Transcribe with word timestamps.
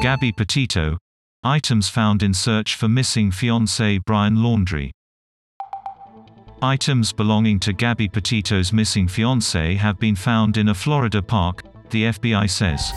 Gabby 0.00 0.30
Petito. 0.30 0.96
Items 1.42 1.88
found 1.88 2.22
in 2.22 2.32
search 2.32 2.76
for 2.76 2.86
missing 2.86 3.32
fiancé 3.32 3.98
Brian 4.06 4.36
Laundrie. 4.36 4.92
Items 6.62 7.12
belonging 7.12 7.58
to 7.58 7.72
Gabby 7.72 8.06
Petito's 8.06 8.72
missing 8.72 9.08
fiancé 9.08 9.76
have 9.76 9.98
been 9.98 10.14
found 10.14 10.56
in 10.56 10.68
a 10.68 10.74
Florida 10.74 11.20
park, 11.20 11.64
the 11.90 12.04
FBI 12.04 12.48
says. 12.48 12.92